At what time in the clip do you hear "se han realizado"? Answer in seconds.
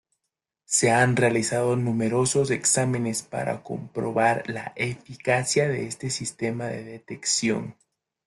0.65-1.75